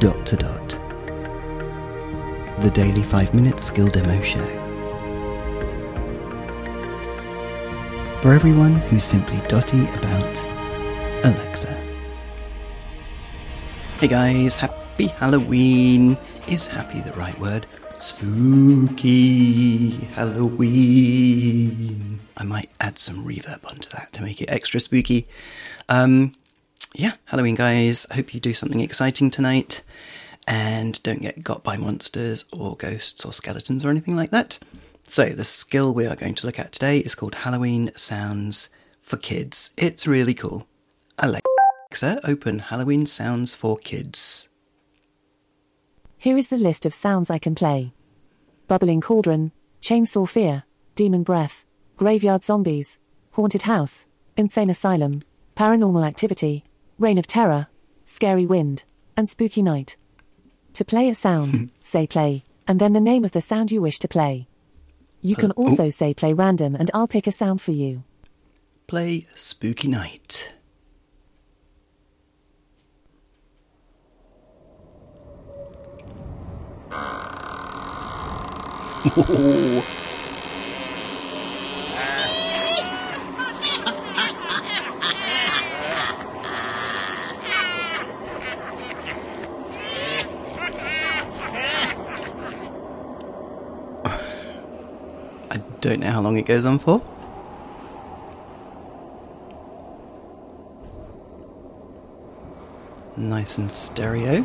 [0.00, 0.68] dot to dot.
[2.62, 4.46] The daily 5 minute skill demo show.
[8.22, 10.42] For everyone who's simply dotty about
[11.22, 11.74] Alexa.
[13.98, 16.16] Hey guys, happy Halloween!
[16.48, 17.66] Is happy the right word?
[17.98, 21.40] Spooky Halloween.
[22.38, 25.26] I might add some reverb onto that to make it extra spooky.
[25.90, 26.32] Um,
[26.94, 28.06] yeah, Halloween, guys.
[28.10, 29.82] I hope you do something exciting tonight
[30.46, 34.58] and don't get got by monsters or ghosts or skeletons or anything like that.
[35.04, 39.16] So, the skill we are going to look at today is called Halloween Sounds for
[39.16, 39.70] Kids.
[39.76, 40.66] It's really cool.
[41.18, 44.48] Alexa, open Halloween Sounds for Kids.
[46.16, 47.92] Here is the list of sounds I can play
[48.68, 50.64] Bubbling Cauldron, Chainsaw Fear,
[50.94, 51.64] Demon Breath,
[51.96, 52.98] Graveyard Zombies,
[53.32, 55.22] Haunted House, Insane Asylum,
[55.56, 56.64] Paranormal Activity,
[57.00, 57.68] Reign of Terror,
[58.04, 58.84] Scary Wind,
[59.16, 59.96] and Spooky Night.
[60.74, 63.98] To play a sound, say play, and then the name of the sound you wish
[64.00, 64.48] to play.
[65.22, 65.64] You can Uh, oh.
[65.64, 68.04] also say play random and I'll pick a sound for you.
[68.86, 70.52] Play Spooky Night.
[95.80, 97.00] don't know how long it goes on for.
[103.16, 104.44] Nice and stereo.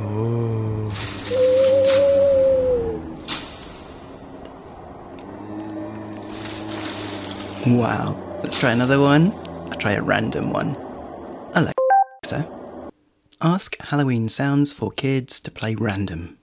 [0.00, 0.92] Oh.
[7.66, 8.16] Wow.
[8.42, 9.32] Let's try another one.
[9.32, 10.76] I'll try a random one.
[11.54, 12.48] Alexa,
[13.42, 16.36] ask Halloween sounds for kids to play random.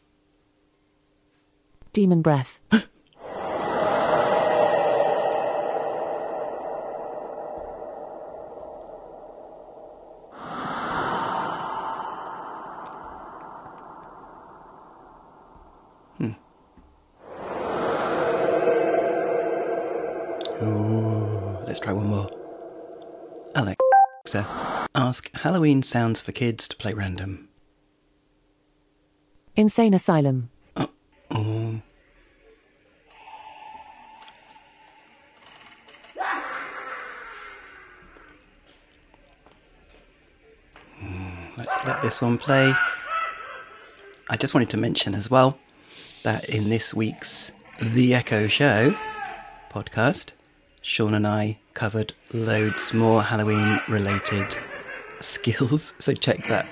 [1.93, 2.59] Demon Breath,
[16.17, 16.31] hmm.
[20.63, 22.29] Ooh, let's try one more.
[23.55, 24.45] Alexa,
[24.97, 27.47] ask Halloween sounds for kids to play random.
[29.55, 31.81] Insane Asylum, Oh.
[40.99, 42.73] Hmm, Let's let this one play.
[44.29, 45.57] I just wanted to mention as well
[46.23, 48.95] that in this week's The Echo Show
[49.71, 50.33] podcast,
[50.81, 54.57] Sean and I covered loads more Halloween related
[55.23, 56.67] skills, so check that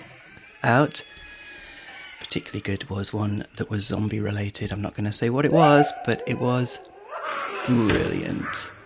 [0.63, 1.03] out.
[2.19, 4.71] Particularly good was one that was zombie related.
[4.71, 6.79] I'm not going to say what it was, but it was
[7.67, 8.71] brilliant.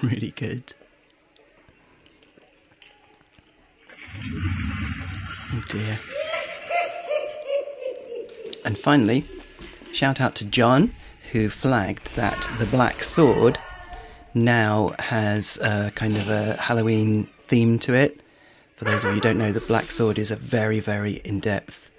[0.00, 0.74] Really good.
[5.52, 5.98] Oh dear.
[8.64, 9.28] And finally,
[9.92, 10.94] shout out to John,
[11.32, 13.58] who flagged that the Black Sword
[14.34, 18.20] now has a kind of a Halloween theme to it.
[18.78, 21.40] For those of you who don't know, the Black Sword is a very, very in
[21.40, 21.90] depth,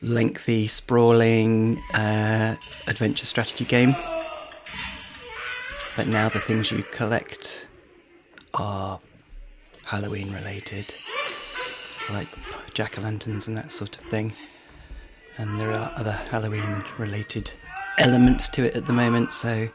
[0.00, 2.54] lengthy, sprawling uh,
[2.86, 3.96] adventure strategy game.
[5.96, 7.66] But now the things you collect
[8.54, 9.00] are
[9.84, 10.94] Halloween related,
[12.10, 12.28] like
[12.72, 14.32] jack o' lanterns and that sort of thing.
[15.38, 17.50] And there are other Halloween related
[17.98, 19.68] elements to it at the moment, so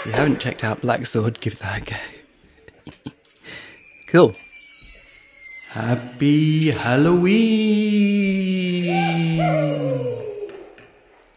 [0.00, 3.02] if you haven't checked out Black Sword, give that a go.
[4.06, 4.36] cool.
[5.70, 7.30] Happy Halloween!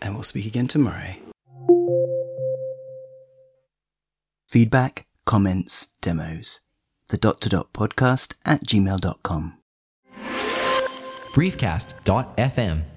[0.01, 1.13] And we'll speak again tomorrow.
[4.47, 6.61] Feedback, comments, demos.
[7.09, 9.59] The dot to dot podcast at gmail.com.
[11.35, 12.83] briefcast.fm